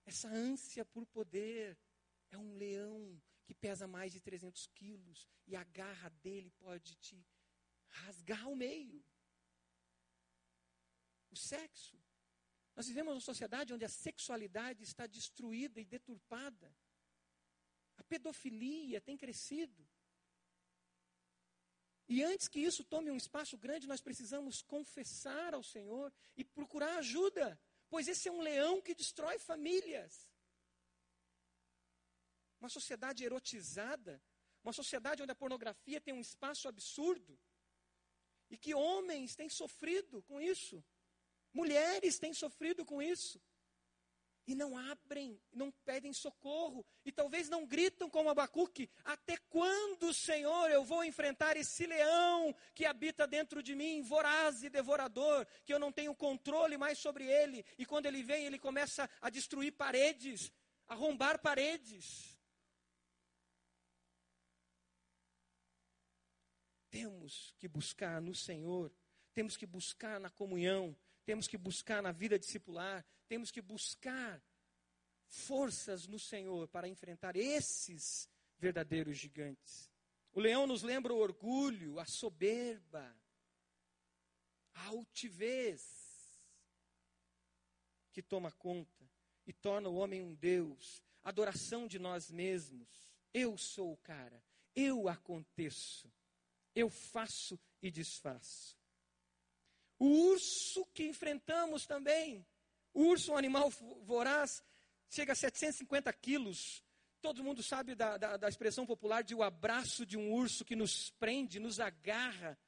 [0.05, 1.79] essa ânsia por poder
[2.31, 7.25] é um leão que pesa mais de 300 quilos e a garra dele pode te
[8.05, 9.05] rasgar ao meio.
[11.31, 11.97] O sexo.
[12.77, 16.75] Nós vivemos uma sociedade onde a sexualidade está destruída e deturpada.
[17.97, 19.87] A pedofilia tem crescido.
[22.09, 26.99] E antes que isso tome um espaço grande, nós precisamos confessar ao Senhor e procurar
[26.99, 30.31] ajuda, pois esse é um leão que destrói famílias.
[32.61, 34.23] Uma sociedade erotizada,
[34.63, 37.39] uma sociedade onde a pornografia tem um espaço absurdo,
[38.51, 40.83] e que homens têm sofrido com isso,
[41.53, 43.41] mulheres têm sofrido com isso,
[44.47, 50.71] e não abrem, não pedem socorro, e talvez não gritam como Abacuque: Até quando, Senhor,
[50.71, 55.79] eu vou enfrentar esse leão que habita dentro de mim, voraz e devorador, que eu
[55.79, 60.53] não tenho controle mais sobre ele, e quando ele vem, ele começa a destruir paredes,
[60.87, 62.36] a arrombar paredes.
[66.97, 68.91] Temos que buscar no Senhor,
[69.35, 74.43] temos que buscar na comunhão, temos que buscar na vida discipular, temos que buscar
[75.29, 79.91] forças no Senhor para enfrentar esses verdadeiros gigantes.
[80.33, 83.15] O leão nos lembra o orgulho, a soberba,
[84.73, 86.41] a altivez
[88.11, 89.07] que toma conta
[89.47, 93.13] e torna o homem um Deus, adoração de nós mesmos.
[93.35, 94.43] Eu sou o cara,
[94.75, 96.11] eu aconteço
[96.77, 98.77] eu faço e desfaço.
[99.99, 102.47] O urso que enfrentamos também,
[102.93, 103.71] o urso, um animal
[104.03, 104.63] voraz,
[105.09, 106.85] chega a 750 quilos.
[107.23, 110.77] Todo mundo sabe da, da, da expressão popular de o abraço de um urso que
[110.77, 112.59] nos prende, nos agarra.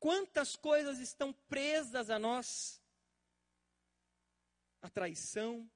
[0.00, 2.82] Quantas coisas estão presas a nós?
[4.80, 5.70] A traição,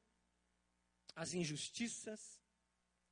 [1.15, 2.41] as injustiças,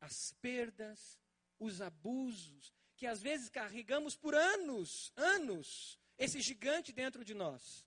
[0.01, 1.21] as perdas,
[1.59, 7.85] os abusos, que às vezes carregamos por anos, anos, esse gigante dentro de nós.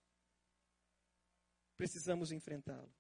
[1.78, 2.94] Precisamos enfrentá-lo.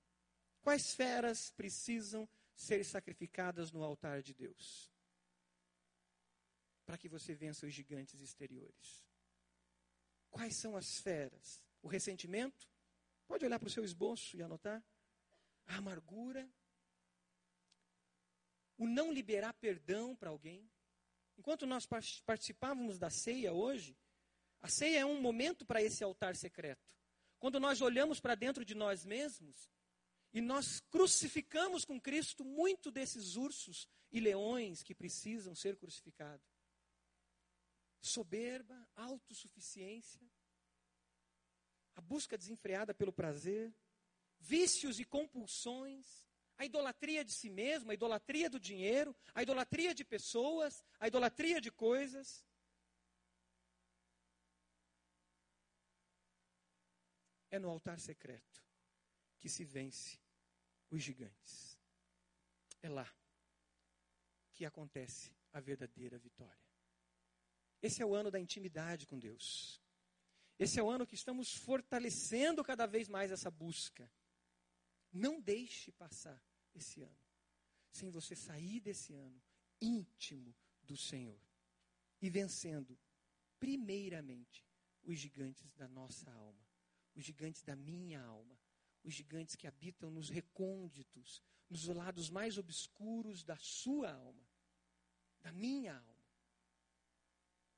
[0.61, 4.91] Quais feras precisam ser sacrificadas no altar de Deus?
[6.85, 9.05] Para que você vença os gigantes exteriores.
[10.29, 11.61] Quais são as feras?
[11.81, 12.69] O ressentimento?
[13.27, 14.83] Pode olhar para o seu esboço e anotar.
[15.65, 16.49] A amargura.
[18.77, 20.69] O não liberar perdão para alguém.
[21.37, 21.85] Enquanto nós
[22.25, 23.95] participávamos da ceia hoje,
[24.61, 26.85] a ceia é um momento para esse altar secreto.
[27.39, 29.71] Quando nós olhamos para dentro de nós mesmos
[30.33, 36.47] e nós crucificamos com Cristo muito desses ursos e leões que precisam ser crucificados.
[38.01, 40.27] Soberba, autossuficiência,
[41.95, 43.73] a busca desenfreada pelo prazer,
[44.39, 46.26] vícios e compulsões,
[46.57, 51.61] a idolatria de si mesmo, a idolatria do dinheiro, a idolatria de pessoas, a idolatria
[51.61, 52.45] de coisas.
[57.49, 58.61] É no altar secreto
[59.39, 60.19] que se vence
[60.89, 61.77] os gigantes.
[62.81, 63.09] É lá
[64.53, 66.67] que acontece a verdadeira vitória.
[67.81, 69.79] Esse é o ano da intimidade com Deus.
[70.57, 74.11] Esse é o ano que estamos fortalecendo cada vez mais essa busca.
[75.11, 76.41] Não deixe passar
[76.73, 77.17] esse ano
[77.91, 79.41] sem você sair desse ano
[79.81, 81.39] íntimo do Senhor
[82.21, 82.97] e vencendo,
[83.59, 84.65] primeiramente,
[85.03, 86.67] os gigantes da nossa alma,
[87.15, 88.57] os gigantes da minha alma,
[89.03, 94.47] os gigantes que habitam nos recônditos, nos lados mais obscuros da sua alma,
[95.39, 96.17] da minha alma.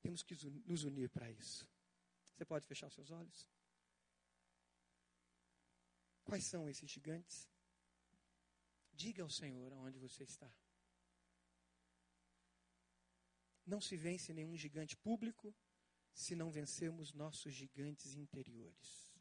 [0.02, 0.34] Temos que
[0.66, 1.68] nos unir para isso.
[2.34, 3.48] Você pode fechar os seus olhos?
[6.30, 7.50] Quais são esses gigantes?
[8.92, 10.48] Diga ao Senhor aonde você está.
[13.66, 15.52] Não se vence nenhum gigante público
[16.12, 19.12] se não vencermos nossos gigantes interiores.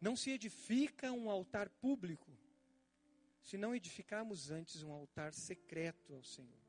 [0.00, 2.36] Não se edifica um altar público
[3.40, 6.64] se não edificarmos antes um altar secreto ao Senhor.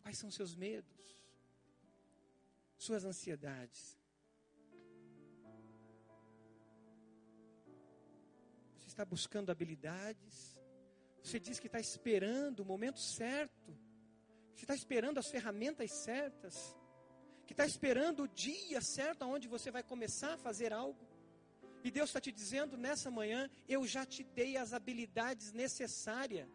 [0.00, 1.18] Quais são seus medos?
[2.78, 4.00] Suas ansiedades?
[8.92, 10.56] Está buscando habilidades?
[11.22, 13.76] Você diz que está esperando o momento certo?
[14.54, 16.76] Você está esperando as ferramentas certas?
[17.46, 21.08] Que está esperando o dia certo onde você vai começar a fazer algo?
[21.84, 26.48] E Deus está te dizendo nessa manhã: eu já te dei as habilidades necessárias.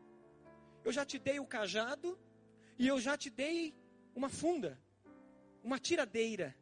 [0.86, 2.18] Eu já te dei o cajado
[2.78, 3.76] e eu já te dei
[4.16, 4.80] uma funda,
[5.64, 6.56] uma tiradeira.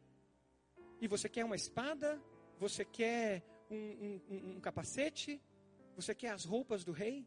[1.00, 2.20] E você quer uma espada?
[2.58, 5.40] Você quer um, um, um capacete?
[5.96, 7.26] Você quer as roupas do rei?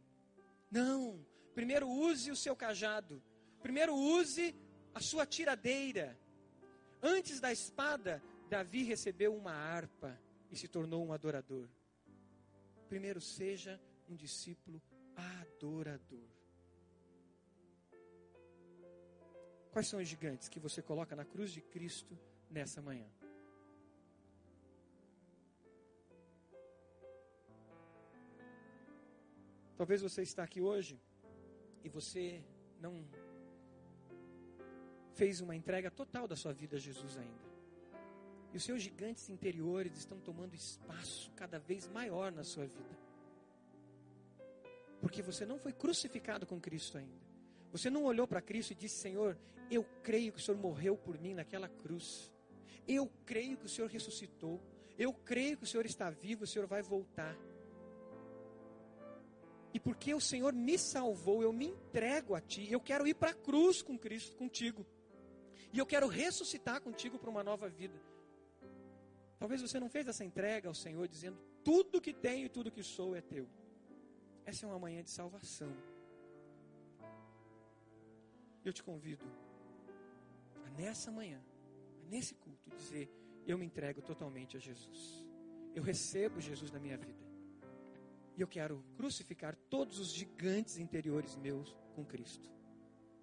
[0.72, 1.26] Não.
[1.55, 3.22] Primeiro use o seu cajado.
[3.61, 4.55] Primeiro use
[4.93, 6.17] a sua tiradeira.
[7.01, 10.20] Antes da espada, Davi recebeu uma harpa
[10.51, 11.67] e se tornou um adorador.
[12.88, 14.82] Primeiro, seja um discípulo
[15.15, 16.28] adorador.
[19.72, 22.17] Quais são os gigantes que você coloca na cruz de Cristo
[22.49, 23.07] nessa manhã?
[29.80, 30.99] Talvez você está aqui hoje
[31.86, 32.43] e você
[32.82, 33.01] não
[35.13, 37.49] fez uma entrega total da sua vida a Jesus ainda.
[38.51, 42.99] E os seus gigantes interiores estão tomando espaço cada vez maior na sua vida.
[44.99, 47.25] Porque você não foi crucificado com Cristo ainda.
[47.71, 49.38] Você não olhou para Cristo e disse: Senhor,
[49.71, 52.30] eu creio que o Senhor morreu por mim naquela cruz.
[52.86, 54.61] Eu creio que o Senhor ressuscitou.
[54.97, 57.34] Eu creio que o Senhor está vivo, o Senhor vai voltar.
[59.74, 62.72] E porque o Senhor me salvou, eu me entrego a Ti.
[62.72, 64.86] Eu quero ir para a cruz com Cristo, contigo.
[65.72, 67.99] E eu quero ressuscitar contigo para uma nova vida.
[69.38, 72.84] Talvez você não fez essa entrega ao Senhor dizendo: tudo que tenho e tudo que
[72.84, 73.47] sou é teu.
[74.45, 75.72] Essa é uma manhã de salvação.
[78.65, 79.26] Eu te convido
[80.65, 81.41] a nessa manhã,
[82.03, 83.09] a nesse culto, dizer:
[83.45, 85.26] eu me entrego totalmente a Jesus.
[85.76, 87.28] Eu recebo Jesus na minha vida.
[88.39, 92.49] E eu quero crucificar todos os gigantes interiores meus com Cristo.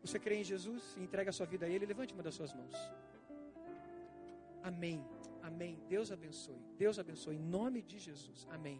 [0.02, 1.86] Você crê em Jesus e entrega a sua vida a Ele?
[1.86, 2.74] Levante uma das suas mãos.
[4.62, 5.02] Amém.
[5.42, 5.80] Amém.
[5.88, 6.60] Deus abençoe.
[6.76, 7.36] Deus abençoe.
[7.36, 8.46] Em nome de Jesus.
[8.50, 8.78] Amém.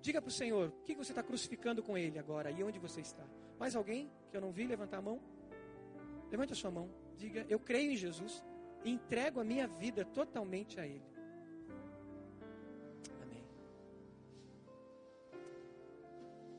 [0.00, 2.52] Diga para o Senhor, o que você está crucificando com Ele agora?
[2.52, 3.26] E onde você está?
[3.58, 5.20] Mais alguém que eu não vi levantar a mão?
[6.30, 6.88] Levante a sua mão.
[7.16, 8.44] Diga, eu creio em Jesus.
[8.84, 11.17] E entrego a minha vida totalmente a Ele.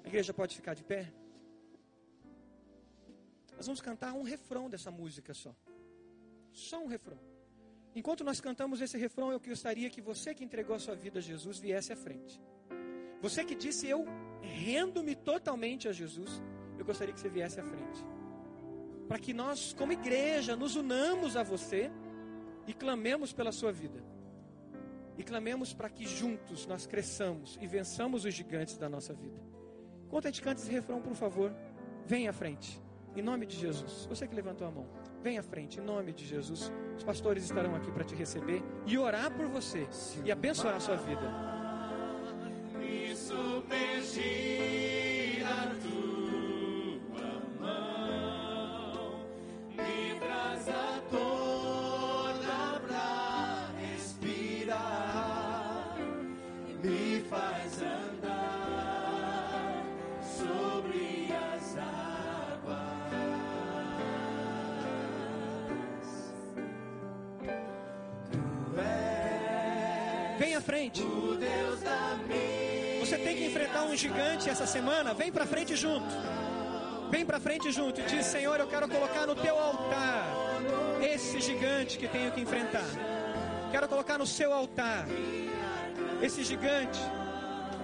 [0.10, 1.14] Igreja pode ficar de pé?
[3.56, 5.54] Nós vamos cantar um refrão dessa música só.
[6.52, 7.20] Só um refrão.
[7.94, 11.22] Enquanto nós cantamos esse refrão, eu gostaria que você que entregou a sua vida a
[11.22, 12.42] Jesus viesse à frente.
[13.22, 14.04] Você que disse eu
[14.42, 16.42] rendo-me totalmente a Jesus,
[16.80, 18.04] eu gostaria que você viesse à frente.
[19.08, 21.92] Para que nós, como igreja, nos unamos a você
[22.66, 24.04] e clamemos pela sua vida.
[25.20, 29.59] E clamemos para que juntos nós cresçamos e vençamos os gigantes da nossa vida.
[30.10, 31.54] Enquanto a gente canta esse refrão, por favor,
[32.04, 32.82] venha à frente.
[33.16, 34.08] Em nome de Jesus.
[34.10, 34.88] Você que levantou a mão.
[35.22, 36.72] Vem à frente, em nome de Jesus.
[36.98, 39.88] Os pastores estarão aqui para te receber e orar por você
[40.26, 41.59] e abençoar a sua vida.
[73.90, 75.14] Um gigante essa semana.
[75.14, 76.14] Vem para frente junto.
[77.10, 80.26] Vem para frente junto e diz: Senhor, eu quero colocar no teu altar
[81.02, 82.86] esse gigante que tenho que enfrentar.
[83.72, 85.08] Quero colocar no seu altar
[86.22, 87.00] esse gigante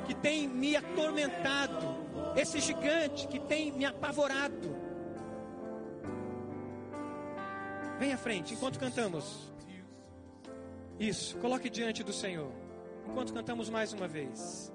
[0.06, 1.96] que tem me atormentado,
[2.36, 4.76] esse gigante que tem me apavorado.
[7.98, 9.52] Vem à frente enquanto cantamos.
[11.00, 12.52] Isso, coloque diante do Senhor.
[13.08, 14.75] enquanto cantamos mais uma vez.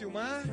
[0.00, 0.44] Silmar,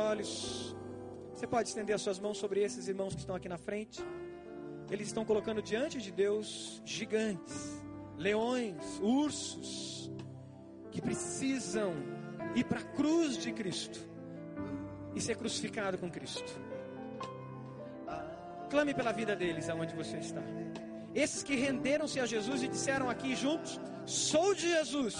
[0.00, 0.76] olhos.
[1.34, 4.02] Você pode estender as suas mãos sobre esses irmãos que estão aqui na frente.
[4.90, 7.82] Eles estão colocando diante de Deus gigantes,
[8.16, 10.10] leões, ursos,
[10.90, 11.94] que precisam
[12.54, 14.00] ir para a cruz de Cristo
[15.14, 16.50] e ser crucificado com Cristo.
[18.68, 20.42] Clame pela vida deles aonde você está.
[21.14, 25.16] Esses que renderam-se a Jesus e disseram aqui juntos: Sou de Jesus,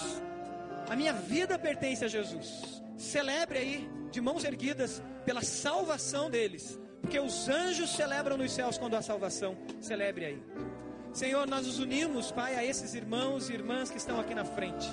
[0.89, 2.81] a minha vida pertence a Jesus.
[3.01, 8.95] Celebre aí, de mãos erguidas, pela salvação deles, porque os anjos celebram nos céus quando
[8.95, 9.57] há salvação.
[9.79, 10.43] Celebre aí.
[11.11, 14.87] Senhor, nós nos unimos, Pai, a esses irmãos e irmãs que estão aqui na frente.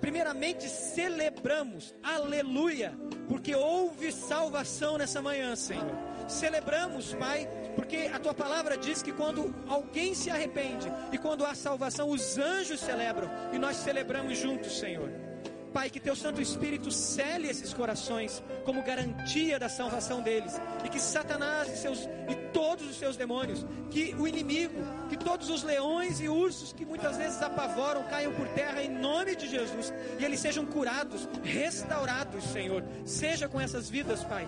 [0.00, 2.98] Primeiramente, celebramos, aleluia,
[3.28, 5.96] porque houve salvação nessa manhã, Senhor.
[6.26, 11.54] Celebramos, Pai, porque a tua palavra diz que quando alguém se arrepende e quando há
[11.54, 15.31] salvação, os anjos celebram e nós celebramos juntos, Senhor.
[15.72, 20.60] Pai, que teu Santo Espírito cele esses corações como garantia da salvação deles.
[20.84, 25.48] E que Satanás e, seus, e todos os seus demônios, que o inimigo, que todos
[25.48, 29.92] os leões e ursos que muitas vezes apavoram, caiam por terra em nome de Jesus.
[30.18, 32.84] E eles sejam curados, restaurados, Senhor.
[33.04, 34.46] Seja com essas vidas, Pai.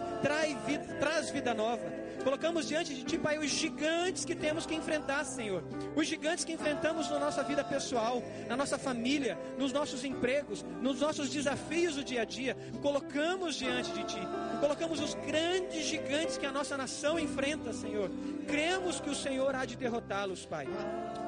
[0.66, 2.03] Vida, traz vida nova.
[2.22, 5.62] Colocamos diante de Ti, Pai, os gigantes que temos que enfrentar, Senhor.
[5.96, 11.00] Os gigantes que enfrentamos na nossa vida pessoal, na nossa família, nos nossos empregos, nos
[11.00, 12.56] nossos desafios do dia a dia.
[12.80, 14.20] Colocamos diante de Ti.
[14.60, 18.10] Colocamos os grandes gigantes que a nossa nação enfrenta, Senhor.
[18.46, 20.66] Cremos que o Senhor há de derrotá-los, Pai.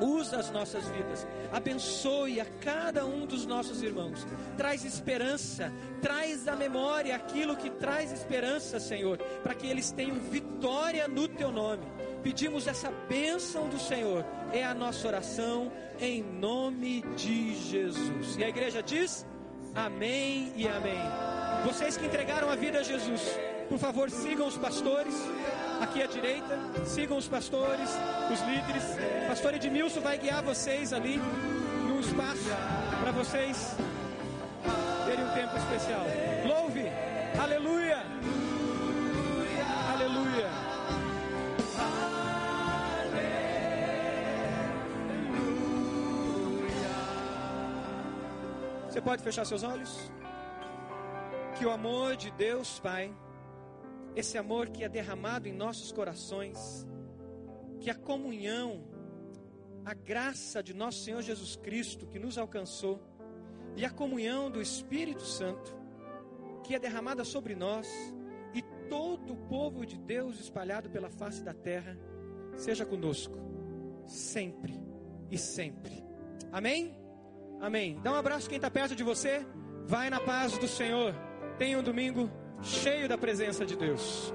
[0.00, 5.72] Usa as nossas vidas, abençoe a cada um dos nossos irmãos, traz esperança,
[6.02, 10.75] traz à memória aquilo que traz esperança, Senhor, para que eles tenham vitória
[11.08, 11.82] no Teu nome.
[12.22, 15.70] Pedimos essa bênção do Senhor, é a nossa oração,
[16.00, 18.36] em nome de Jesus.
[18.36, 19.24] E a igreja diz:
[19.74, 20.98] Amém e Amém.
[21.64, 23.22] Vocês que entregaram a vida a Jesus,
[23.68, 25.14] por favor, sigam os pastores
[25.80, 27.90] aqui à direita, sigam os pastores,
[28.32, 28.84] os líderes.
[29.28, 31.18] Pastor Edmilson vai guiar vocês ali
[31.88, 32.50] no espaço
[33.00, 33.76] para vocês
[35.06, 36.04] terem um tempo especial.
[36.46, 36.85] Louve,
[48.96, 50.10] Você pode fechar seus olhos?
[51.58, 53.14] Que o amor de Deus, Pai,
[54.14, 56.86] esse amor que é derramado em nossos corações,
[57.78, 58.88] que a comunhão,
[59.84, 62.98] a graça de nosso Senhor Jesus Cristo que nos alcançou,
[63.76, 65.76] e a comunhão do Espírito Santo,
[66.64, 67.86] que é derramada sobre nós
[68.54, 71.98] e todo o povo de Deus espalhado pela face da terra,
[72.54, 73.38] seja conosco,
[74.06, 74.80] sempre
[75.30, 76.02] e sempre.
[76.50, 77.05] Amém?
[77.60, 77.98] Amém.
[78.02, 79.44] Dá um abraço quem está perto de você.
[79.86, 81.14] Vai na paz do Senhor.
[81.58, 82.30] Tenha um domingo
[82.62, 84.32] cheio da presença de Deus.